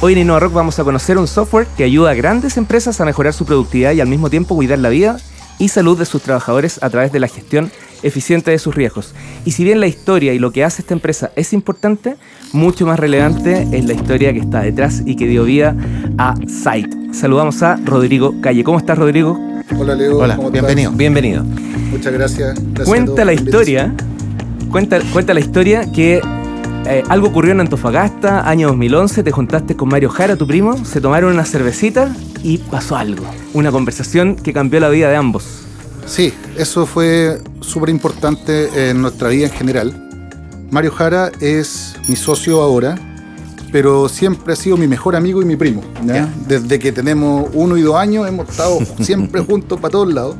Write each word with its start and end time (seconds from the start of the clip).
Hoy 0.00 0.12
en 0.12 0.18
InnovaRock 0.18 0.52
vamos 0.52 0.78
a 0.78 0.84
conocer 0.84 1.16
un 1.16 1.26
software 1.26 1.66
que 1.74 1.82
ayuda 1.82 2.10
a 2.10 2.14
grandes 2.14 2.58
empresas 2.58 3.00
a 3.00 3.06
mejorar 3.06 3.32
su 3.32 3.46
productividad 3.46 3.92
y 3.92 4.02
al 4.02 4.08
mismo 4.08 4.28
tiempo 4.28 4.54
cuidar 4.54 4.78
la 4.78 4.90
vida 4.90 5.16
y 5.58 5.68
salud 5.68 5.98
de 5.98 6.04
sus 6.04 6.20
trabajadores 6.20 6.82
a 6.82 6.90
través 6.90 7.12
de 7.12 7.20
la 7.20 7.28
gestión 7.28 7.70
eficiente 8.02 8.50
de 8.50 8.58
sus 8.58 8.74
riesgos. 8.74 9.14
Y 9.46 9.52
si 9.52 9.64
bien 9.64 9.80
la 9.80 9.86
historia 9.86 10.34
y 10.34 10.38
lo 10.38 10.52
que 10.52 10.64
hace 10.64 10.82
esta 10.82 10.92
empresa 10.92 11.32
es 11.34 11.54
importante, 11.54 12.16
mucho 12.52 12.84
más 12.84 13.00
relevante 13.00 13.66
es 13.72 13.86
la 13.86 13.94
historia 13.94 14.34
que 14.34 14.40
está 14.40 14.60
detrás 14.60 15.02
y 15.06 15.16
que 15.16 15.26
dio 15.26 15.44
vida 15.44 15.74
a 16.18 16.34
Site. 16.46 17.14
Saludamos 17.14 17.62
a 17.62 17.76
Rodrigo 17.82 18.34
Calle. 18.42 18.64
¿Cómo 18.64 18.78
estás, 18.78 18.98
Rodrigo? 18.98 19.40
Hola, 19.78 19.94
Leo. 19.94 20.18
Hola, 20.18 20.38
bienvenido. 20.52 20.92
Bienvenido. 20.92 21.42
Muchas 21.42 22.12
gracias. 22.12 22.60
cuenta 22.84 23.24
la 23.24 23.32
historia. 23.32 23.94
Cuenta, 24.70 25.00
cuenta 25.12 25.32
la 25.32 25.40
historia 25.40 25.90
que 25.90 26.20
eh, 26.88 27.02
algo 27.08 27.28
ocurrió 27.28 27.52
en 27.52 27.60
Antofagasta, 27.60 28.48
año 28.48 28.68
2011, 28.68 29.24
te 29.24 29.32
juntaste 29.32 29.76
con 29.76 29.88
Mario 29.88 30.08
Jara, 30.08 30.36
tu 30.36 30.46
primo, 30.46 30.84
se 30.84 31.00
tomaron 31.00 31.32
una 31.32 31.44
cervecita 31.44 32.14
y 32.42 32.58
pasó 32.58 32.96
algo. 32.96 33.24
Una 33.54 33.72
conversación 33.72 34.36
que 34.36 34.52
cambió 34.52 34.78
la 34.78 34.88
vida 34.88 35.08
de 35.08 35.16
ambos. 35.16 35.44
Sí, 36.06 36.32
eso 36.56 36.86
fue 36.86 37.40
súper 37.60 37.90
importante 37.90 38.90
en 38.90 39.02
nuestra 39.02 39.30
vida 39.30 39.46
en 39.46 39.52
general. 39.52 40.08
Mario 40.70 40.92
Jara 40.92 41.32
es 41.40 41.96
mi 42.08 42.14
socio 42.14 42.62
ahora, 42.62 42.96
pero 43.72 44.08
siempre 44.08 44.52
ha 44.52 44.56
sido 44.56 44.76
mi 44.76 44.86
mejor 44.86 45.16
amigo 45.16 45.42
y 45.42 45.44
mi 45.44 45.56
primo. 45.56 45.82
Desde 46.46 46.78
que 46.78 46.92
tenemos 46.92 47.50
uno 47.52 47.76
y 47.76 47.82
dos 47.82 47.96
años 47.96 48.28
hemos 48.28 48.48
estado 48.48 48.78
siempre 49.00 49.40
juntos 49.40 49.80
para 49.80 49.90
todos 49.90 50.14
lados. 50.14 50.36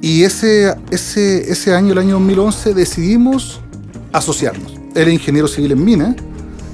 Y 0.00 0.24
ese, 0.24 0.74
ese, 0.90 1.50
ese 1.50 1.74
año, 1.74 1.92
el 1.92 1.98
año 1.98 2.14
2011, 2.14 2.74
decidimos 2.74 3.60
asociarnos 4.12 4.77
él 4.94 5.08
es 5.08 5.14
ingeniero 5.14 5.48
civil 5.48 5.72
en 5.72 5.84
mina, 5.84 6.16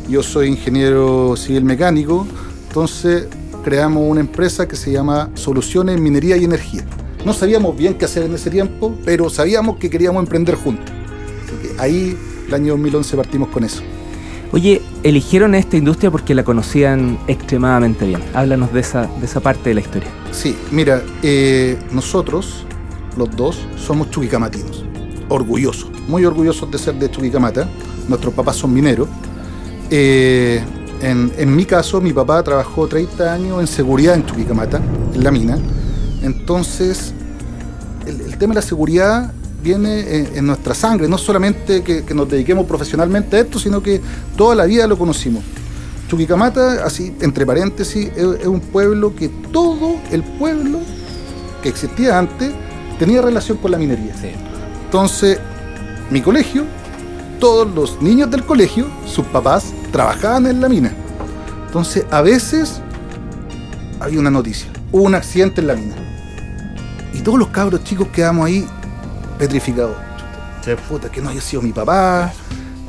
yo 0.09 0.23
soy 0.23 0.48
ingeniero 0.48 1.37
civil 1.37 1.65
mecánico, 1.65 2.27
entonces 2.69 3.27
creamos 3.65 4.03
una 4.07 4.20
empresa 4.20 4.69
que 4.69 4.77
se 4.77 4.93
llama 4.93 5.31
Soluciones 5.34 6.01
Minería 6.01 6.37
y 6.37 6.45
Energía. 6.45 6.85
No 7.25 7.33
sabíamos 7.33 7.77
bien 7.77 7.95
qué 7.95 8.05
hacer 8.05 8.25
en 8.25 8.35
ese 8.35 8.51
tiempo, 8.51 8.95
pero 9.05 9.31
sabíamos 9.31 9.79
que 9.79 9.89
queríamos 9.89 10.23
emprender 10.23 10.57
juntos. 10.57 10.92
Así 11.45 11.69
que 11.69 11.81
ahí, 11.81 12.19
el 12.47 12.55
año 12.55 12.73
2011, 12.73 13.17
partimos 13.17 13.48
con 13.48 13.65
eso. 13.65 13.83
Oye, 14.53 14.83
eligieron 15.03 15.55
esta 15.55 15.77
industria 15.77 16.11
porque 16.11 16.35
la 16.35 16.45
conocían 16.45 17.19
extremadamente 17.27 18.07
bien. 18.07 18.20
Háblanos 18.35 18.73
de 18.73 18.81
esa, 18.81 19.07
de 19.07 19.25
esa 19.25 19.41
parte 19.41 19.70
de 19.70 19.75
la 19.75 19.81
historia. 19.81 20.11
Sí, 20.31 20.55
mira, 20.70 21.03
eh, 21.23 21.79
nosotros, 21.91 22.67
los 23.17 23.35
dos, 23.35 23.67
somos 23.77 24.11
chuquicamatinos. 24.11 24.85
Orgullosos, 25.31 25.91
muy 26.07 26.27
orgullosos 26.27 26.70
de 26.70 26.79
ser 26.79 26.95
de 26.97 27.11
Chuquicamata 27.11 27.67
nuestros 28.09 28.35
papás 28.35 28.57
son 28.57 28.73
mineros. 28.73 29.09
Eh, 29.91 30.63
en, 31.03 31.55
mi 31.55 31.67
caso, 31.67 32.01
mi 32.01 32.13
papá 32.13 32.43
trabajó 32.43 32.87
30 32.87 33.33
años 33.33 33.61
en 33.61 33.67
seguridad 33.67 34.15
en 34.15 34.25
Chuquicamata, 34.25 34.81
en 35.13 35.23
la 35.23 35.31
mina. 35.31 35.59
Entonces, 36.23 37.13
el, 38.07 38.39
tema 38.39 38.55
de 38.55 38.61
la 38.61 38.67
seguridad 38.67 39.33
viene 39.63 40.29
en, 40.35 40.47
nuestra 40.47 40.75
sangre, 40.75 41.09
no 41.09 41.19
solamente 41.19 41.83
que, 41.83 42.03
nos 42.15 42.29
dediquemos 42.29 42.67
profesionalmente 42.67 43.37
a 43.37 43.41
esto, 43.41 43.59
sino 43.59 43.83
que 43.83 44.01
toda 44.37 44.55
la 44.55 44.64
vida 44.64 44.87
lo 44.87 44.97
conocimos. 44.97 45.43
Chuquicamata, 46.09 46.85
así 46.85 47.14
entre 47.20 47.45
paréntesis, 47.45 48.11
es, 48.17 48.47
un 48.47 48.61
pueblo 48.61 49.14
que 49.14 49.29
todo 49.29 49.97
el 50.11 50.23
pueblo 50.23 50.79
que 51.63 51.69
existía 51.69 52.19
antes 52.19 52.53
tenía 52.98 53.20
relación 53.20 53.59
con 53.59 53.73
la 53.73 53.79
minería. 53.79 54.14
Entonces, 54.87 55.39
mi 56.11 56.23
colegio 56.23 56.64
todos 57.39 57.72
los 57.74 58.00
niños 58.00 58.30
del 58.30 58.45
colegio, 58.45 58.86
sus 59.06 59.24
papás, 59.27 59.72
trabajaban 59.92 60.46
en 60.46 60.61
la 60.61 60.68
mina. 60.68 60.92
Entonces, 61.67 62.06
a 62.11 62.22
veces 62.22 62.80
había 64.00 64.20
una 64.20 64.30
noticia, 64.30 64.70
hubo 64.92 65.02
un 65.02 65.14
accidente 65.14 65.61
en 65.61 65.67
la 65.67 65.74
mina. 65.74 65.95
Y 67.12 67.20
todos 67.20 67.39
los 67.39 67.48
cabros 67.48 67.84
chicos 67.84 68.08
quedamos 68.08 68.46
ahí 68.46 68.67
petrificados. 69.39 69.96
Puta, 70.89 71.11
que 71.11 71.20
no 71.20 71.28
haya 71.28 71.40
sido 71.40 71.62
mi 71.62 71.72
papá. 71.72 72.33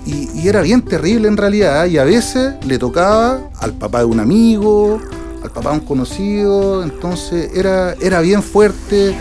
Y, 0.05 0.47
era 0.47 0.61
bien 0.61 0.81
terrible 0.81 1.27
en 1.27 1.35
realidad. 1.35 1.85
Y 1.87 1.97
a 1.97 2.03
veces 2.03 2.53
le 2.65 2.77
tocaba 2.77 3.49
al 3.59 3.73
papá 3.73 3.99
de 3.99 4.05
un 4.05 4.19
amigo, 4.19 5.01
al 5.43 5.51
papá 5.51 5.71
de 5.71 5.79
un 5.79 5.85
conocido. 5.85 6.83
Entonces 6.83 7.51
era, 7.53 7.93
era 7.93 8.21
bien 8.21 8.41
fuerte 8.41 9.15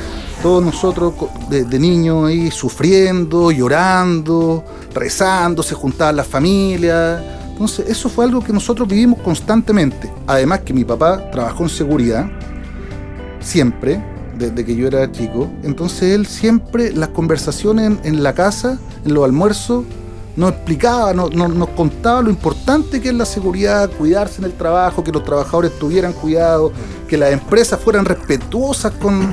todos 0.45 0.63
nosotros 0.63 1.15
de, 1.49 1.79
niños 1.79 2.29
ahí 2.29 2.51
sufriendo, 2.51 3.51
llorando, 3.51 4.63
rezando, 4.93 5.63
se 5.63 5.75
juntaban 5.75 6.17
las 6.17 6.27
familias. 6.27 7.23
Entonces, 7.53 7.89
eso 7.89 8.11
fue 8.11 8.27
algo 8.27 8.45
que 8.45 8.53
nosotros 8.53 8.87
vivimos 8.87 9.21
constantemente. 9.21 10.13
Además 10.27 10.61
que 10.61 10.75
mi 10.75 10.85
papá 10.85 11.31
trabajó 11.31 11.63
en 11.63 11.71
seguridad, 11.71 12.27
siempre, 13.41 14.05
desde 14.37 14.67
que 14.67 14.77
yo 14.77 14.87
era 14.87 15.11
chico. 15.11 15.49
Entonces, 15.63 16.15
él 16.15 16.27
siempre, 16.27 16.93
las 16.93 17.09
conversaciones 17.09 17.93
en, 18.05 18.23
la 18.23 18.35
casa, 18.35 18.79
en 19.07 19.15
los 19.15 19.25
almuerzos, 19.25 19.87
nos 20.37 20.51
explicaba, 20.51 21.15
nos, 21.15 21.35
nos, 21.35 21.69
contaba 21.71 22.21
lo 22.21 22.29
importante 22.29 23.01
que 23.01 23.09
es 23.09 23.15
la 23.15 23.25
seguridad, 23.25 23.91
cuidarse 23.93 24.43
en 24.43 24.45
el 24.45 24.53
trabajo, 24.53 25.03
que 25.03 25.11
los 25.11 25.25
trabajadores 25.25 25.79
tuvieran 25.79 26.13
cuidado, 26.13 26.71
que 27.09 27.17
las 27.17 27.33
empresas 27.33 27.81
fueran 27.81 28.05
respetuosas 28.05 28.93
con 28.93 29.33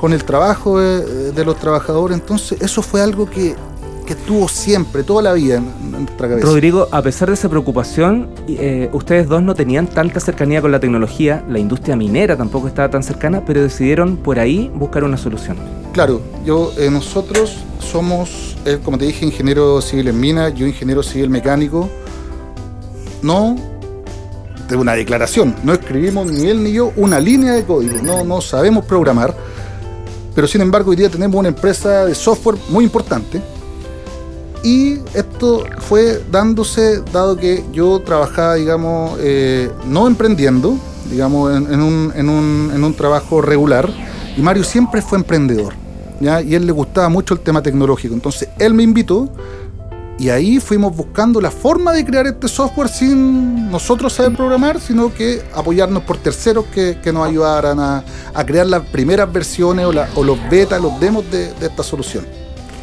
con 0.00 0.14
el 0.14 0.24
trabajo 0.24 0.80
de, 0.80 1.44
los 1.44 1.56
trabajadores. 1.58 2.18
Entonces, 2.18 2.60
eso 2.62 2.80
fue 2.80 3.02
algo 3.02 3.28
que, 3.28 3.54
que 4.06 4.14
estuvo 4.14 4.48
siempre, 4.48 5.02
toda 5.02 5.22
la 5.22 5.34
vida 5.34 5.56
en, 5.56 5.90
nuestra 5.90 6.26
cabeza. 6.26 6.46
Rodrigo, 6.46 6.88
a 6.90 7.02
pesar 7.02 7.28
de 7.28 7.34
esa 7.34 7.50
preocupación, 7.50 8.30
eh, 8.48 8.88
ustedes 8.94 9.28
dos 9.28 9.42
no 9.42 9.54
tenían 9.54 9.86
tanta 9.86 10.18
cercanía 10.18 10.62
con 10.62 10.72
la 10.72 10.80
tecnología, 10.80 11.44
la 11.50 11.58
industria 11.58 11.96
minera 11.96 12.34
tampoco 12.34 12.66
estaba 12.66 12.88
tan 12.88 13.02
cercana, 13.02 13.44
pero 13.44 13.60
decidieron 13.60 14.16
por 14.16 14.38
ahí 14.38 14.72
buscar 14.74 15.04
una 15.04 15.18
solución. 15.18 15.58
Claro, 15.92 16.22
yo, 16.46 16.72
eh, 16.78 16.88
nosotros 16.90 17.58
somos, 17.78 18.56
eh, 18.64 18.78
como 18.82 18.96
te 18.96 19.04
dije, 19.04 19.26
ingeniero 19.26 19.82
civil 19.82 20.08
en 20.08 20.18
minas, 20.18 20.54
yo 20.54 20.66
ingeniero 20.66 21.02
civil 21.02 21.28
mecánico. 21.28 21.90
No 23.20 23.54
de 24.66 24.76
una 24.76 24.94
declaración, 24.94 25.54
no 25.62 25.74
escribimos 25.74 26.30
ni 26.30 26.46
él 26.46 26.62
ni 26.62 26.72
yo 26.72 26.92
una 26.96 27.18
línea 27.18 27.52
de 27.52 27.64
código, 27.64 28.00
no, 28.02 28.24
no 28.24 28.40
sabemos 28.40 28.84
programar 28.84 29.34
pero 30.34 30.46
sin 30.46 30.60
embargo 30.60 30.90
hoy 30.90 30.96
día 30.96 31.08
tenemos 31.08 31.38
una 31.38 31.48
empresa 31.48 32.06
de 32.06 32.14
software 32.14 32.56
muy 32.68 32.84
importante. 32.84 33.40
Y 34.62 34.98
esto 35.14 35.64
fue 35.78 36.22
dándose, 36.30 37.02
dado 37.12 37.36
que 37.36 37.64
yo 37.72 38.00
trabajaba, 38.00 38.54
digamos, 38.56 39.18
eh, 39.20 39.70
no 39.86 40.06
emprendiendo, 40.06 40.76
digamos, 41.10 41.56
en, 41.56 41.80
un, 41.80 42.12
en, 42.14 42.28
un, 42.28 42.70
en, 42.74 42.84
un, 42.84 42.94
trabajo 42.94 43.40
regular, 43.40 43.88
y 44.36 44.42
Mario 44.42 44.62
siempre 44.64 45.00
fue 45.00 45.16
emprendedor, 45.16 45.72
¿ya? 46.20 46.42
y 46.42 46.54
él 46.54 46.66
le 46.66 46.72
gustaba 46.72 47.08
mucho 47.08 47.32
el 47.32 47.40
tema 47.40 47.62
tecnológico. 47.62 48.12
Entonces 48.12 48.50
él 48.58 48.74
me 48.74 48.82
invitó 48.82 49.30
y 50.20 50.28
ahí 50.28 50.60
fuimos 50.60 50.94
buscando 50.94 51.40
la 51.40 51.50
forma 51.50 51.94
de 51.94 52.04
crear 52.04 52.26
este 52.26 52.46
software 52.46 52.90
sin 52.90 53.70
nosotros 53.70 54.12
saber 54.12 54.36
programar, 54.36 54.78
sino 54.78 55.14
que 55.14 55.42
apoyarnos 55.54 56.02
por 56.02 56.18
terceros 56.18 56.66
que, 56.66 56.98
nos 57.10 57.26
ayudaran 57.26 57.80
a, 57.80 58.04
crear 58.44 58.66
las 58.66 58.82
primeras 58.82 59.32
versiones 59.32 59.86
o, 59.86 60.22
los 60.22 60.38
betas, 60.50 60.78
los 60.82 61.00
demos 61.00 61.24
de, 61.30 61.50
esta 61.62 61.82
solución. 61.82 62.26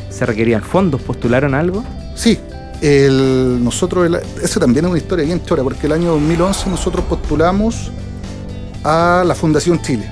¿Se 0.10 0.25
requerían 0.25 0.63
fondos? 0.63 1.00
¿Postularon 1.00 1.54
algo? 1.54 1.84
Sí, 2.16 2.39
nosotros, 2.81 4.19
eso 4.42 4.60
también 4.60 4.86
es 4.86 4.89
una 4.89 5.00
historia 5.00 5.24
bien 5.24 5.45
chora, 5.45 5.62
porque 5.62 5.86
el 5.86 5.94
año 5.94 6.13
2011 6.13 6.72
nosotros 6.72 7.06
postulamos 7.06 7.92
a 8.84 9.24
la 9.24 9.36
Fundación 9.36 9.80
Chile, 9.80 10.10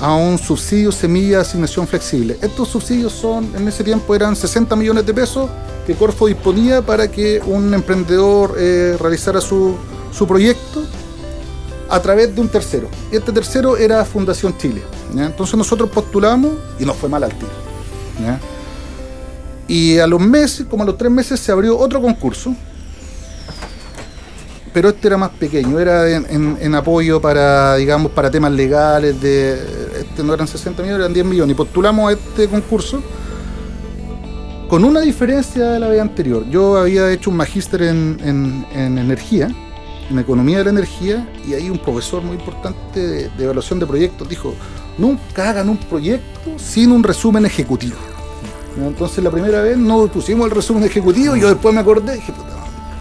a 0.00 0.14
un 0.14 0.38
subsidio 0.38 0.92
semilla 0.92 1.36
de 1.36 1.42
asignación 1.42 1.86
flexible. 1.86 2.38
Estos 2.42 2.68
subsidios 2.68 3.12
son, 3.12 3.50
en 3.56 3.66
ese 3.66 3.82
tiempo 3.82 4.14
eran 4.14 4.36
60 4.36 4.76
millones 4.76 5.06
de 5.06 5.14
pesos 5.14 5.48
que 5.86 5.94
Corfo 5.94 6.26
disponía 6.26 6.82
para 6.82 7.10
que 7.10 7.40
un 7.46 7.72
emprendedor 7.72 8.56
eh, 8.58 8.96
realizara 9.00 9.40
su, 9.40 9.76
proyecto 10.26 10.82
a 11.88 12.00
través 12.00 12.34
de 12.34 12.40
un 12.40 12.48
tercero. 12.48 12.88
Este 13.12 13.32
tercero 13.32 13.76
era 13.76 14.04
Fundación 14.04 14.56
Chile. 14.58 14.82
Entonces 15.16 15.56
nosotros 15.56 15.88
postulamos 15.90 16.52
y 16.78 16.84
nos 16.84 16.96
fue 16.96 17.08
mal 17.08 17.22
al 17.22 17.32
tiro. 17.32 17.50
Y 19.68 19.98
a 19.98 20.06
los 20.06 20.20
meses, 20.20 20.66
como 20.68 20.82
a 20.82 20.86
los 20.86 20.96
tres 20.96 21.10
meses, 21.10 21.40
se 21.40 21.52
abrió 21.52 21.78
otro 21.78 22.00
concurso. 22.00 22.54
Pero 24.72 24.90
este 24.90 25.08
era 25.08 25.16
más 25.16 25.30
pequeño, 25.30 25.78
era 25.80 26.08
en, 26.08 26.74
apoyo 26.74 27.20
para, 27.20 27.76
digamos, 27.76 28.12
para 28.12 28.30
temas 28.30 28.52
legales, 28.52 29.20
de 29.22 29.58
antes 30.16 30.24
no 30.24 30.32
eran 30.32 30.48
60 30.48 30.82
millones, 30.82 31.00
eran 31.00 31.12
10 31.12 31.26
millones. 31.26 31.52
Y 31.52 31.56
postulamos 31.56 32.08
a 32.08 32.12
este 32.14 32.48
concurso 32.48 33.02
con 34.68 34.82
una 34.82 35.00
diferencia 35.00 35.72
de 35.72 35.78
la 35.78 35.88
vez 35.88 36.00
anterior. 36.00 36.44
Yo 36.50 36.78
había 36.78 37.12
hecho 37.12 37.28
un 37.30 37.36
magíster 37.36 37.82
en, 37.82 38.18
en- 38.24 38.66
en 38.74 38.96
energía, 38.98 39.48
en 40.10 40.18
economía 40.18 40.58
de 40.58 40.64
la 40.64 40.70
energía, 40.70 41.28
y 41.46 41.52
ahí 41.52 41.68
un 41.68 41.78
profesor 41.78 42.22
muy 42.22 42.36
importante 42.36 42.98
de, 43.06 43.28
de 43.28 43.44
evaluación 43.44 43.78
de 43.78 43.86
proyectos 43.86 44.26
dijo, 44.28 44.54
nunca 44.96 45.50
hagan 45.50 45.68
un 45.68 45.76
proyecto 45.76 46.50
sin 46.56 46.90
un 46.92 47.02
resumen 47.02 47.44
ejecutivo. 47.44 47.96
Entonces 48.78 49.22
la 49.22 49.30
primera 49.30 49.60
vez 49.62 49.76
no 49.76 50.06
pusimos 50.06 50.46
el 50.46 50.50
resumen 50.50 50.84
ejecutivo 50.84 51.36
y 51.36 51.40
yo 51.40 51.48
después 51.48 51.74
me 51.74 51.80
acordé 51.82 52.14
y 52.14 52.16
dije, 52.16 52.32
puta 52.32 52.48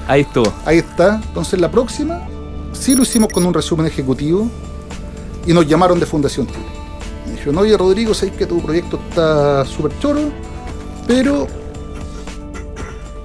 Ahí 0.07 0.21
estuvo. 0.21 0.51
Ahí 0.65 0.77
está. 0.79 1.15
Entonces 1.25 1.59
la 1.61 1.71
próxima 1.71 2.21
sí 2.73 2.93
lo 2.95 3.03
hicimos 3.03 3.29
con 3.31 3.45
un 3.45 3.53
resumen 3.53 3.85
ejecutivo 3.85 4.49
y 5.47 5.53
nos 5.53 5.67
llamaron 5.67 5.99
de 5.99 6.05
Fundación 6.05 6.45
Chile. 6.47 6.59
Dijeron, 7.45 7.61
oye 7.61 7.77
Rodrigo, 7.77 8.11
sabes 8.15 8.33
que 8.33 8.47
tu 8.47 8.59
proyecto 8.59 8.99
está 9.07 9.63
súper 9.65 9.91
choro, 9.99 10.31
pero 11.05 11.45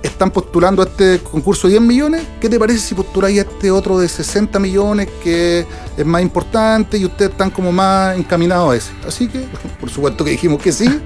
están 0.02 0.30
postulando 0.30 0.82
a 0.82 0.84
este 0.84 1.20
concurso 1.20 1.68
de 1.68 1.78
10 1.78 1.82
millones. 1.82 2.26
¿Qué 2.38 2.50
te 2.50 2.58
parece 2.58 2.80
si 2.80 2.94
postuláis 2.94 3.38
a 3.38 3.42
este 3.42 3.70
otro 3.70 3.98
de 3.98 4.10
60 4.10 4.58
millones 4.58 5.08
que 5.22 5.66
es 5.96 6.04
más 6.04 6.20
importante 6.20 6.98
y 6.98 7.06
ustedes 7.06 7.30
están 7.30 7.48
como 7.48 7.72
más 7.72 8.14
encaminados 8.18 8.74
a 8.74 8.76
ese? 8.76 8.90
Así 9.08 9.26
que, 9.26 9.46
por 9.80 9.88
supuesto 9.88 10.22
que 10.22 10.32
dijimos 10.32 10.60
que 10.60 10.70
sí. 10.70 11.00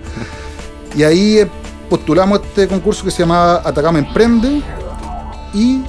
Y 0.96 1.04
ahí 1.04 1.38
eh, 1.38 1.48
postulamos 1.88 2.40
este 2.40 2.66
concurso 2.66 3.04
que 3.04 3.12
se 3.12 3.20
llamaba 3.20 3.62
Atacama 3.64 4.00
Emprende 4.00 4.60
y 5.52 5.82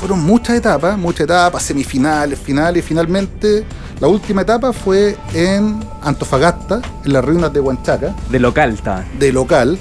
fueron 0.00 0.24
muchas 0.24 0.56
etapas, 0.56 0.98
muchas 0.98 1.20
etapas, 1.20 1.62
semifinales, 1.62 2.36
finales, 2.36 2.84
finalmente 2.84 3.64
la 4.00 4.08
última 4.08 4.42
etapa 4.42 4.72
fue 4.72 5.16
en 5.34 5.80
Antofagasta, 6.02 6.80
en 7.04 7.12
las 7.12 7.24
ruinas 7.24 7.52
de 7.52 7.60
Huanchaca, 7.60 8.14
De 8.30 8.38
local 8.38 8.74
estaba. 8.74 9.04
de 9.18 9.32
local, 9.32 9.78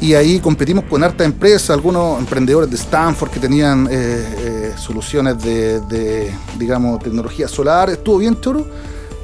y 0.00 0.14
ahí 0.14 0.38
competimos 0.38 0.84
con 0.84 1.02
hartas 1.02 1.26
empresas, 1.26 1.70
algunos 1.70 2.20
emprendedores 2.20 2.70
de 2.70 2.76
Stanford 2.76 3.30
que 3.30 3.40
tenían 3.40 3.88
eh, 3.90 3.90
eh, 3.90 4.72
soluciones 4.76 5.42
de, 5.42 5.80
de, 5.80 6.32
digamos, 6.56 7.00
tecnología 7.02 7.48
solar, 7.48 7.90
estuvo 7.90 8.18
bien 8.18 8.40
choro, 8.40 8.64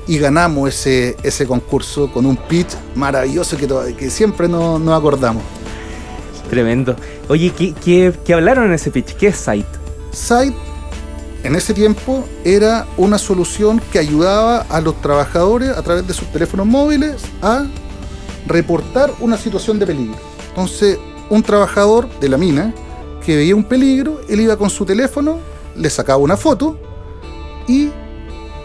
y 0.07 0.19
ganamos 0.19 0.69
ese, 0.69 1.17
ese 1.23 1.47
concurso 1.47 2.13
con 2.13 2.27
un 2.27 2.37
pitch 2.37 2.75
maravilloso 2.97 3.57
que, 3.57 3.67
que 3.97 4.11
siempre 4.11 4.49
no- 4.49 4.79
nos 4.79 4.99
acordamos. 4.99 5.43
Tremendo. 6.51 6.95
Oye, 7.29 7.53
¿qué, 7.57 7.73
qué, 7.73 8.13
qué 8.25 8.35
hablaron 8.35 8.67
en 8.67 8.75
ese 8.75 8.91
pitch? 8.91 9.15
¿Qué 9.17 9.29
es 9.29 9.37
Site? 9.37 9.67
Site 10.13 10.55
en 11.45 11.55
ese 11.55 11.75
tiempo 11.75 12.27
era 12.43 12.87
una 12.97 13.19
solución 13.19 13.81
que 13.93 13.99
ayudaba 13.99 14.61
a 14.71 14.81
los 14.81 15.01
trabajadores 15.03 15.69
a 15.69 15.83
través 15.83 16.07
de 16.07 16.15
sus 16.15 16.27
teléfonos 16.29 16.67
móviles 16.67 17.23
a 17.43 17.67
reportar 18.47 19.13
una 19.21 19.37
situación 19.37 19.79
de 19.79 19.87
peligro. 19.87 20.17
Entonces, 20.49 20.99
un 21.29 21.43
trabajador 21.43 22.09
de 22.19 22.31
la 22.31 22.39
mina 22.39 22.75
que 23.25 23.37
veía 23.37 23.55
un 23.55 23.65
peligro, 23.65 24.23
él 24.29 24.41
iba 24.41 24.57
con 24.57 24.71
su 24.71 24.87
teléfono, 24.87 25.39
le 25.77 25.91
sacaba 25.91 26.19
una 26.19 26.37
foto 26.37 26.79
y 27.69 27.91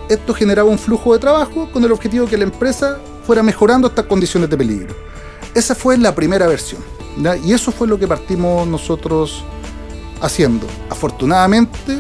esto 0.08 0.34
generaba 0.34 0.70
un 0.70 0.80
flujo 0.80 1.14
de 1.14 1.20
trabajo 1.20 1.70
con 1.72 1.84
el 1.84 1.92
objetivo 1.92 2.26
de 2.26 2.32
que 2.32 2.38
la 2.38 2.46
empresa 2.46 2.98
fuera 3.26 3.44
mejorando 3.44 3.90
estas 3.90 4.06
condiciones 4.06 4.50
de 4.50 4.58
peligro. 4.58 4.96
Esa 5.54 5.76
fue 5.76 5.98
la 5.98 6.16
primera 6.16 6.48
versión. 6.48 6.82
Y 7.44 7.52
eso 7.52 7.74
fue 7.74 7.88
lo 7.88 8.00
que 8.00 8.08
partimos 8.08 8.66
nosotros 8.66 9.44
haciendo. 10.22 10.66
Afortunadamente 10.90 11.98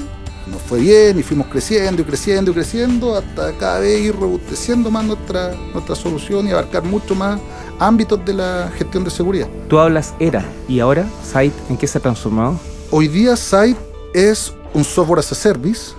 nos 0.49 0.61
fue 0.61 0.79
bien 0.79 1.19
y 1.19 1.23
fuimos 1.23 1.47
creciendo 1.47 2.01
y 2.01 2.05
creciendo 2.05 2.51
y 2.51 2.53
creciendo 2.53 3.15
hasta 3.15 3.51
cada 3.53 3.79
vez 3.79 4.01
ir 4.01 4.15
robusteciendo 4.15 4.89
más 4.89 5.03
nuestra, 5.05 5.53
nuestra 5.73 5.95
solución 5.95 6.47
y 6.47 6.51
abarcar 6.51 6.83
mucho 6.83 7.15
más 7.15 7.39
ámbitos 7.79 8.23
de 8.25 8.33
la 8.33 8.71
gestión 8.77 9.03
de 9.03 9.09
seguridad. 9.09 9.47
Tú 9.67 9.79
hablas 9.79 10.13
era 10.19 10.43
y 10.67 10.79
ahora 10.79 11.05
Site, 11.23 11.55
¿en 11.69 11.77
qué 11.77 11.87
se 11.87 11.97
ha 11.97 12.01
transformado? 12.01 12.59
Hoy 12.91 13.07
día 13.07 13.35
Site 13.35 13.77
es 14.13 14.53
un 14.73 14.83
software 14.83 15.19
as 15.19 15.31
a 15.31 15.35
service 15.35 15.91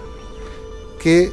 que 1.03 1.33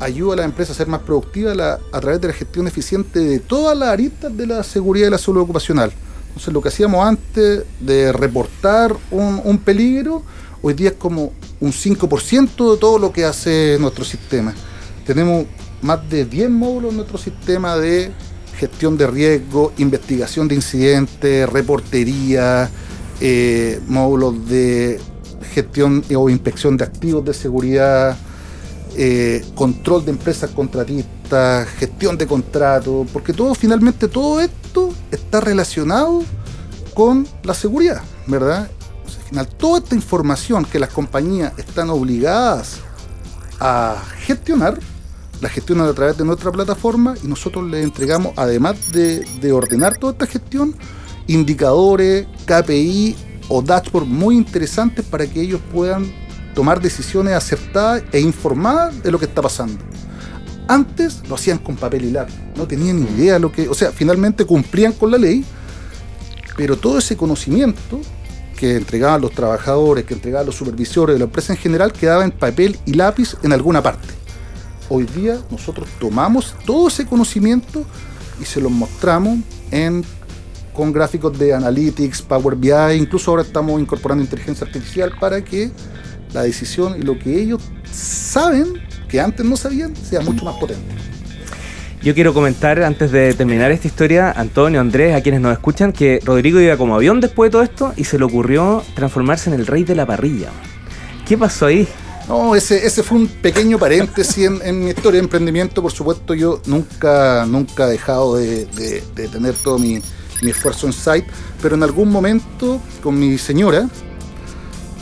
ayuda 0.00 0.34
a 0.34 0.36
las 0.36 0.44
empresas 0.46 0.76
a 0.76 0.78
ser 0.78 0.86
más 0.86 1.00
productivas 1.00 1.56
la- 1.56 1.78
a 1.92 2.00
través 2.00 2.20
de 2.20 2.28
la 2.28 2.34
gestión 2.34 2.66
eficiente 2.68 3.18
de 3.18 3.40
todas 3.40 3.76
las 3.76 3.88
aristas 3.88 4.36
de 4.36 4.46
la 4.46 4.62
seguridad 4.62 5.08
y 5.08 5.10
la 5.10 5.18
salud 5.18 5.40
ocupacional. 5.40 5.92
Entonces 6.28 6.52
lo 6.54 6.60
que 6.62 6.68
hacíamos 6.68 7.04
antes 7.04 7.64
de 7.80 8.12
reportar 8.12 8.94
un, 9.10 9.40
un 9.44 9.58
peligro, 9.58 10.22
hoy 10.62 10.74
día 10.74 10.90
es 10.90 10.96
como 10.96 11.32
un 11.60 11.72
5% 11.72 12.72
de 12.72 12.78
todo 12.78 12.98
lo 12.98 13.12
que 13.12 13.24
hace 13.24 13.76
nuestro 13.80 14.04
sistema. 14.04 14.54
Tenemos 15.06 15.46
más 15.82 16.08
de 16.08 16.24
10 16.24 16.50
módulos 16.50 16.90
en 16.90 16.96
nuestro 16.96 17.18
sistema 17.18 17.76
de 17.76 18.10
gestión 18.58 18.98
de 18.98 19.06
riesgo, 19.06 19.72
investigación 19.78 20.48
de 20.48 20.56
incidentes, 20.56 21.48
reportería, 21.48 22.68
eh, 23.20 23.80
módulos 23.86 24.48
de 24.48 25.00
gestión 25.54 26.04
o 26.14 26.28
inspección 26.28 26.76
de 26.76 26.84
activos 26.84 27.24
de 27.24 27.34
seguridad, 27.34 28.16
eh, 28.96 29.44
control 29.54 30.04
de 30.04 30.10
empresas 30.10 30.50
contratistas, 30.50 31.68
gestión 31.68 32.18
de 32.18 32.26
contratos, 32.26 33.06
porque 33.12 33.32
todo 33.32 33.54
finalmente 33.54 34.08
todo 34.08 34.40
esto 34.40 34.92
está 35.10 35.40
relacionado 35.40 36.22
con 36.94 37.26
la 37.44 37.54
seguridad, 37.54 38.02
¿verdad? 38.26 38.68
Final 39.28 39.46
toda 39.46 39.78
esta 39.80 39.94
información 39.94 40.64
que 40.64 40.78
las 40.78 40.90
compañías 40.90 41.52
están 41.58 41.90
obligadas 41.90 42.80
a 43.60 44.02
gestionar, 44.20 44.78
la 45.40 45.48
gestionan 45.48 45.86
a 45.86 45.92
través 45.92 46.16
de 46.16 46.24
nuestra 46.24 46.50
plataforma 46.50 47.14
y 47.22 47.26
nosotros 47.26 47.68
les 47.68 47.84
entregamos, 47.84 48.32
además 48.36 48.92
de, 48.92 49.20
de 49.40 49.52
ordenar 49.52 49.98
toda 49.98 50.12
esta 50.12 50.26
gestión, 50.26 50.74
indicadores, 51.26 52.26
KPI 52.46 53.16
o 53.48 53.60
dashboard 53.60 54.06
muy 54.06 54.36
interesantes 54.36 55.04
para 55.04 55.26
que 55.26 55.42
ellos 55.42 55.60
puedan 55.72 56.10
tomar 56.54 56.80
decisiones 56.80 57.34
acertadas 57.34 58.02
e 58.12 58.20
informadas 58.20 59.02
de 59.02 59.10
lo 59.10 59.18
que 59.18 59.26
está 59.26 59.42
pasando. 59.42 59.78
Antes 60.66 61.22
lo 61.28 61.34
hacían 61.34 61.58
con 61.58 61.76
papel 61.76 62.04
y 62.04 62.10
lápiz, 62.12 62.34
no 62.56 62.66
tenían 62.66 63.00
ni 63.00 63.10
idea 63.12 63.34
de 63.34 63.40
lo 63.40 63.52
que, 63.52 63.68
o 63.68 63.74
sea, 63.74 63.92
finalmente 63.92 64.44
cumplían 64.44 64.92
con 64.92 65.10
la 65.10 65.18
ley, 65.18 65.44
pero 66.56 66.76
todo 66.76 66.98
ese 66.98 67.16
conocimiento 67.16 68.00
que 68.58 68.76
entregaban 68.76 69.20
los 69.20 69.30
trabajadores, 69.30 70.04
que 70.04 70.14
entregaban 70.14 70.44
los 70.44 70.56
supervisores 70.56 71.14
de 71.14 71.20
la 71.20 71.26
empresa 71.26 71.52
en 71.52 71.58
general, 71.58 71.92
quedaba 71.92 72.24
en 72.24 72.32
papel 72.32 72.76
y 72.86 72.94
lápiz 72.94 73.36
en 73.44 73.52
alguna 73.52 73.82
parte. 73.82 74.08
Hoy 74.88 75.04
día 75.04 75.38
nosotros 75.48 75.88
tomamos 76.00 76.56
todo 76.66 76.88
ese 76.88 77.06
conocimiento 77.06 77.84
y 78.40 78.44
se 78.44 78.60
los 78.60 78.72
mostramos 78.72 79.38
en, 79.70 80.04
con 80.72 80.92
gráficos 80.92 81.38
de 81.38 81.54
Analytics, 81.54 82.22
Power 82.22 82.56
BI, 82.56 82.96
incluso 82.96 83.30
ahora 83.30 83.42
estamos 83.42 83.80
incorporando 83.80 84.24
inteligencia 84.24 84.66
artificial 84.66 85.12
para 85.20 85.44
que 85.44 85.70
la 86.32 86.42
decisión 86.42 86.98
y 86.98 87.02
lo 87.02 87.16
que 87.16 87.40
ellos 87.40 87.62
saben, 87.92 88.74
que 89.08 89.20
antes 89.20 89.46
no 89.46 89.56
sabían, 89.56 89.94
sea 89.94 90.20
mucho 90.20 90.44
más 90.44 90.56
potente. 90.56 90.94
Yo 92.02 92.14
quiero 92.14 92.32
comentar 92.32 92.80
antes 92.84 93.10
de 93.10 93.34
terminar 93.34 93.72
esta 93.72 93.88
historia, 93.88 94.30
Antonio, 94.30 94.80
Andrés, 94.80 95.16
a 95.16 95.20
quienes 95.20 95.40
nos 95.40 95.52
escuchan, 95.52 95.92
que 95.92 96.20
Rodrigo 96.24 96.60
iba 96.60 96.76
como 96.76 96.94
avión 96.94 97.20
después 97.20 97.48
de 97.48 97.52
todo 97.52 97.62
esto 97.62 97.92
y 97.96 98.04
se 98.04 98.18
le 98.18 98.24
ocurrió 98.24 98.84
transformarse 98.94 99.50
en 99.50 99.54
el 99.58 99.66
rey 99.66 99.82
de 99.82 99.96
la 99.96 100.06
parrilla. 100.06 100.50
¿Qué 101.26 101.36
pasó 101.36 101.66
ahí? 101.66 101.88
No, 102.28 102.54
ese, 102.54 102.86
ese 102.86 103.02
fue 103.02 103.18
un 103.18 103.26
pequeño 103.26 103.78
paréntesis 103.78 104.48
en, 104.62 104.84
mi 104.84 104.90
historia 104.90 105.18
de 105.18 105.24
emprendimiento. 105.24 105.82
Por 105.82 105.90
supuesto, 105.90 106.34
yo 106.34 106.60
nunca, 106.66 107.44
nunca 107.46 107.88
he 107.88 107.92
dejado 107.92 108.36
de, 108.36 108.66
tener 109.32 109.54
todo 109.54 109.78
mi, 109.80 110.00
esfuerzo 110.42 110.86
en 110.86 110.92
site, 110.92 111.26
pero 111.60 111.74
en 111.74 111.82
algún 111.82 112.10
momento 112.12 112.80
con 113.02 113.18
mi 113.18 113.38
señora, 113.38 113.88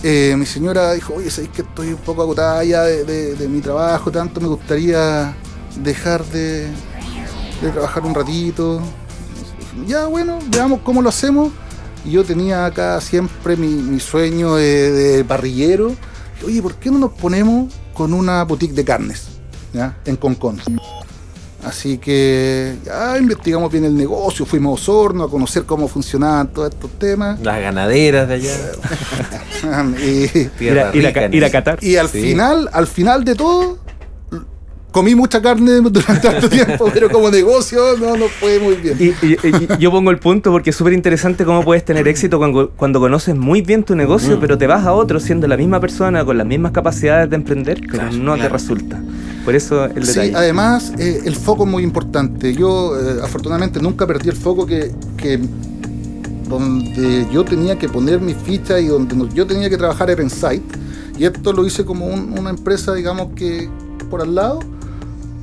eh, 0.03 0.35
mi 0.39 0.47
señora 0.47 0.95
dijo, 0.95 1.15
oye, 1.15 1.31
sabéis 1.31 1.53
que 1.53 1.61
estoy 1.61 1.89
un 1.89 1.99
poco 1.99 2.23
agotada 2.23 2.65
ya 2.65 2.85
de- 2.85 3.35
de 3.35 3.49
mi 3.49 3.61
trabajo, 3.61 4.11
tanto 4.11 4.41
me 4.41 4.49
gustaría 4.49 5.37
dejar 5.83 6.25
de, 6.27 6.67
de 7.63 7.71
trabajar 7.73 8.05
un 8.05 8.15
ratito. 8.15 8.81
Ya, 9.87 10.07
bueno, 10.07 10.39
veamos 10.49 10.81
cómo 10.83 11.03
lo 11.03 11.09
hacemos. 11.09 11.53
Y 12.05 12.13
yo 12.13 12.25
tenía 12.25 12.67
acá 12.67 13.01
siempre 13.01 13.57
mi, 13.57 13.67
mi 13.69 13.99
sueño 14.01 14.55
de, 14.57 14.93
de 14.93 15.25
parrillero. 15.25 15.93
Oye, 16.45 16.63
¿por 16.63 16.75
qué 16.77 16.91
no 16.91 16.99
nos 16.99 17.13
ponemos 17.13 17.73
con 17.95 18.13
una 18.15 18.45
boutique 18.45 18.75
de 18.75 18.85
carnes? 18.85 19.27
¿ya? 19.73 19.97
En 20.05 20.17
Concón. 20.17 20.61
Así 21.65 21.99
que 21.99 22.77
ya 22.85 23.19
investigamos 23.19 23.73
bien 23.73 23.85
el 23.87 23.97
negocio, 23.97 24.47
fuimos 24.47 24.71
a 24.79 24.83
Osorno 24.83 25.25
a 25.25 25.31
conocer 25.31 25.65
cómo 25.65 25.89
funcionaban 25.89 26.47
todos 26.53 26.71
estos 26.73 26.91
temas. 26.93 27.41
Las 27.41 27.61
ganaderas 27.61 28.29
de 28.29 28.35
allá. 28.35 28.57
y, 30.01 30.65
Ir 30.65 30.79
a, 30.79 30.95
ir 30.95 31.07
a 31.09 31.13
ca- 31.13 31.27
ir 31.27 31.45
a 31.45 31.51
Qatar. 31.51 31.79
y 31.83 31.97
al 31.97 32.09
Sí. 32.09 32.21
final, 32.23 32.71
al 32.73 32.87
final 32.87 33.25
de 33.25 33.35
todo, 33.35 33.79
comí 34.97 35.15
mucha 35.15 35.43
carne 35.43 35.73
durante 35.83 36.21
tanto 36.23 36.49
tiempo, 36.49 36.89
pero 36.91 37.11
como 37.11 37.31
negocio 37.31 37.99
no 38.01 38.17
nos 38.17 38.31
fue 38.31 38.59
muy 38.59 38.77
bien. 38.77 38.97
Y, 38.99 39.27
y- 39.27 39.37
y 39.47 39.79
yo 39.79 39.91
pongo 39.91 40.11
el 40.11 40.19
punto 40.19 40.51
porque 40.51 40.71
es 40.71 40.77
súper 40.77 40.95
interesante 40.95 41.45
cómo 41.45 41.63
puedes 41.63 41.85
tener 41.85 42.09
éxito 42.09 42.39
cuando, 42.39 42.71
cuando 42.71 42.99
conoces 42.99 43.37
muy 43.37 43.61
bien 43.61 43.85
tu 43.85 43.95
negocio, 43.95 44.41
pero 44.41 44.57
te 44.57 44.67
vas 44.67 44.87
a 44.87 44.95
otro 44.95 45.21
siendo 45.21 45.47
la 45.49 45.59
misma 45.59 45.81
persona, 45.81 46.25
con 46.25 46.39
las 46.39 46.47
mismas 46.47 46.73
capacidades 46.73 47.29
de 47.29 47.37
emprender, 47.37 47.79
pero 47.91 48.05
Claro, 48.09 48.17
no 48.17 48.37
te 48.37 48.49
resulta. 48.49 48.99
Por 49.45 49.55
eso 49.55 49.85
el 49.85 50.05
Sí, 50.07 50.13
detalle. 50.21 50.35
además 50.35 50.93
eh, 50.99 51.21
el 51.27 51.37
foco 51.37 51.65
es 51.65 51.71
muy 51.71 51.83
importante. 51.83 52.55
Yo 52.55 52.99
eh, 52.99 53.21
afortunadamente 53.23 53.81
nunca 53.81 54.07
perdí 54.07 54.31
el 54.31 54.37
foco 54.37 54.65
que, 54.67 54.91
que 55.19 55.39
donde 56.49 57.27
yo 57.33 57.45
tenía 57.45 57.79
que 57.79 57.89
poner 57.89 58.21
mi 58.21 58.35
ficha 58.35 58.79
y 58.81 58.87
donde 58.87 59.15
yo 59.35 59.47
tenía 59.47 59.69
que 59.69 59.77
trabajar 59.77 60.11
era 60.11 60.23
en 60.23 60.31
site. 60.31 60.63
Y 61.19 61.25
esto 61.25 61.53
lo 61.53 61.67
hice 61.67 61.85
como 61.85 62.07
un- 62.07 62.39
una 62.39 62.51
empresa, 62.51 62.93
digamos 62.95 63.33
que 63.35 63.69
por 64.11 64.21
al 64.21 64.35
lado, 64.35 64.61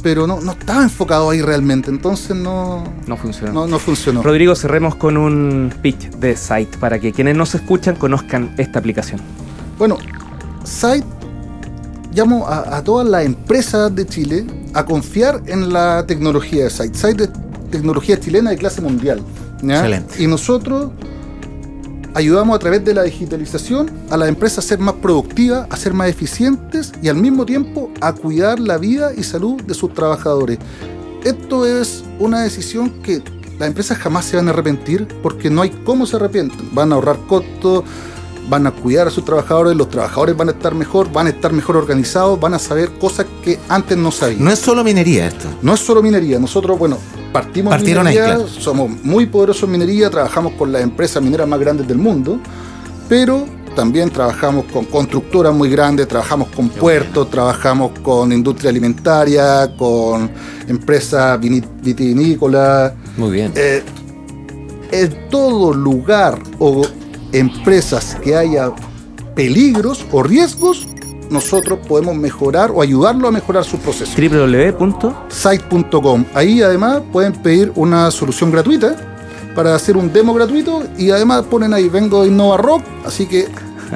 pero 0.03 0.27
no, 0.27 0.41
no 0.41 0.51
estaba 0.51 0.83
enfocado 0.83 1.29
ahí 1.29 1.41
realmente. 1.41 1.89
Entonces 1.89 2.35
no, 2.35 2.83
no 3.07 3.17
funcionó. 3.17 3.53
no, 3.53 3.67
no 3.67 3.79
funcionó. 3.79 4.21
Rodrigo, 4.21 4.53
cerremos 4.53 4.95
con 4.95 5.17
un 5.17 5.73
pitch 5.81 6.11
de 6.11 6.35
site 6.35 6.77
para 6.77 6.99
que 6.99 7.13
quienes 7.13 7.35
nos 7.35 7.55
escuchan 7.55 7.95
conozcan 7.95 8.53
esta 8.57 8.77
aplicación. 8.79 9.21
Bueno, 9.79 9.97
Site 10.63 11.05
llamo 12.13 12.45
a, 12.47 12.77
a 12.77 12.83
todas 12.83 13.07
las 13.07 13.25
empresas 13.25 13.93
de 13.95 14.05
Chile 14.05 14.45
a 14.73 14.85
confiar 14.85 15.41
en 15.47 15.71
la 15.71 16.05
tecnología 16.05 16.65
de 16.65 16.69
Site. 16.69 16.97
Site 16.97 17.23
es 17.23 17.29
tecnología 17.71 18.19
chilena 18.19 18.51
de 18.51 18.57
clase 18.57 18.81
mundial. 18.81 19.21
¿ya? 19.61 19.75
Excelente. 19.77 20.21
Y 20.21 20.27
nosotros 20.27 20.91
ayudamos 22.13 22.55
a 22.55 22.59
través 22.59 22.83
de 22.85 22.93
la 22.93 23.03
digitalización 23.03 23.89
a 24.09 24.17
las 24.17 24.29
empresas 24.29 24.65
a 24.65 24.67
ser 24.67 24.79
más 24.79 24.95
productivas, 24.95 25.67
a 25.69 25.77
ser 25.77 25.93
más 25.93 26.09
eficientes 26.09 26.91
y 27.01 27.07
al 27.07 27.15
mismo 27.15 27.45
tiempo 27.45 27.89
a 28.07 28.13
cuidar 28.13 28.59
la 28.59 28.77
vida 28.77 29.11
y 29.15 29.23
salud 29.23 29.61
de 29.61 29.73
sus 29.73 29.93
trabajadores. 29.93 30.59
Esto 31.23 31.65
es 31.65 32.03
una 32.19 32.41
decisión 32.41 32.89
que 33.01 33.21
las 33.59 33.67
empresas 33.67 33.97
jamás 33.97 34.25
se 34.25 34.37
van 34.37 34.47
a 34.47 34.51
arrepentir 34.51 35.07
porque 35.21 35.49
no 35.49 35.61
hay 35.61 35.69
cómo 35.69 36.05
se 36.05 36.17
arrepienten. 36.17 36.69
Van 36.73 36.91
a 36.91 36.95
ahorrar 36.95 37.17
costos, 37.27 37.83
van 38.49 38.67
a 38.67 38.71
cuidar 38.71 39.07
a 39.07 39.11
sus 39.11 39.23
trabajadores, 39.23 39.75
los 39.75 39.89
trabajadores 39.89 40.35
van 40.35 40.49
a 40.49 40.51
estar 40.51 40.75
mejor, 40.75 41.11
van 41.11 41.27
a 41.27 41.29
estar 41.29 41.53
mejor 41.53 41.77
organizados, 41.77 42.39
van 42.39 42.53
a 42.53 42.59
saber 42.59 42.91
cosas 42.99 43.25
que 43.43 43.59
antes 43.69 43.97
no 43.97 44.11
sabían. 44.11 44.43
No 44.43 44.51
es 44.51 44.59
solo 44.59 44.83
minería 44.83 45.27
esto. 45.27 45.47
No 45.61 45.73
es 45.73 45.79
solo 45.79 46.01
minería, 46.01 46.39
nosotros, 46.39 46.77
bueno, 46.77 46.97
partimos 47.31 47.73
ahí, 47.73 47.83
minería, 47.83 48.25
claro. 48.25 48.47
somos 48.47 48.89
muy 49.03 49.25
poderosos 49.27 49.63
en 49.63 49.71
minería, 49.71 50.09
trabajamos 50.09 50.53
con 50.53 50.71
las 50.71 50.81
empresas 50.81 51.23
mineras 51.23 51.47
más 51.47 51.59
grandes 51.59 51.87
del 51.87 51.97
mundo, 51.97 52.39
pero 53.07 53.45
también 53.75 54.09
trabajamos 54.09 54.65
con 54.71 54.85
constructoras 54.85 55.53
muy 55.53 55.69
grandes, 55.69 56.07
trabajamos 56.07 56.49
con 56.49 56.69
puertos, 56.69 57.29
trabajamos 57.29 57.97
con 57.99 58.31
industria 58.31 58.69
alimentaria, 58.69 59.75
con 59.77 60.29
empresas 60.67 61.39
vitivinícolas. 61.39 62.93
Muy 63.17 63.31
bien. 63.31 63.51
Eh, 63.55 63.83
en 64.91 65.29
todo 65.29 65.73
lugar 65.73 66.39
o 66.59 66.83
empresas 67.31 68.15
que 68.23 68.35
haya 68.35 68.71
peligros 69.35 70.05
o 70.11 70.23
riesgos, 70.23 70.87
nosotros 71.29 71.79
podemos 71.87 72.15
mejorar 72.15 72.71
o 72.71 72.81
ayudarlo 72.81 73.27
a 73.27 73.31
mejorar 73.31 73.63
su 73.63 73.77
proceso 73.79 74.11
www. 74.21 75.13
site.com. 75.29 76.25
Ahí 76.33 76.61
además 76.61 77.01
pueden 77.11 77.33
pedir 77.33 77.71
una 77.75 78.11
solución 78.11 78.51
gratuita 78.51 79.12
para 79.55 79.75
hacer 79.75 79.97
un 79.97 80.11
demo 80.11 80.33
gratuito 80.33 80.83
y 80.97 81.11
además 81.11 81.43
ponen 81.43 81.73
ahí 81.73 81.89
vengo 81.89 82.23
de 82.23 82.29
Innova 82.29 82.57
Rock, 82.57 82.83
así 83.05 83.25
que 83.25 83.47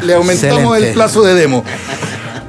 le 0.01 0.13
aumentamos 0.13 0.59
Excelente. 0.59 0.87
el 0.87 0.93
plazo 0.93 1.23
de 1.23 1.33
demo. 1.33 1.63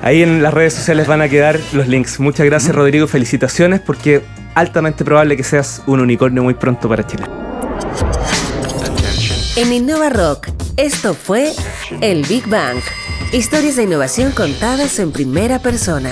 Ahí 0.02 0.22
en 0.22 0.42
las 0.42 0.54
redes 0.54 0.74
sociales 0.74 1.06
van 1.06 1.22
a 1.22 1.28
quedar 1.28 1.58
los 1.72 1.88
links. 1.88 2.20
Muchas 2.20 2.46
gracias, 2.46 2.74
Rodrigo. 2.74 3.06
Felicitaciones 3.06 3.80
porque 3.80 4.22
altamente 4.54 5.04
probable 5.04 5.36
que 5.36 5.44
seas 5.44 5.82
un 5.86 6.00
unicornio 6.00 6.42
muy 6.42 6.54
pronto 6.54 6.88
para 6.88 7.06
Chile. 7.06 7.24
En 9.56 9.72
Innova 9.72 10.08
Rock, 10.08 10.48
esto 10.76 11.14
fue 11.14 11.52
El 12.00 12.24
Big 12.26 12.48
Bang. 12.48 12.78
Historias 13.32 13.76
de 13.76 13.82
innovación 13.82 14.32
contadas 14.32 14.98
en 15.00 15.10
primera 15.10 15.58
persona. 15.58 16.10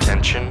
Attention, 0.00 0.50